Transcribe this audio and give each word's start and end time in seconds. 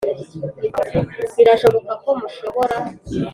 birashoboka 1.37 1.91
ko 2.01 2.09
mushobora 2.19 2.75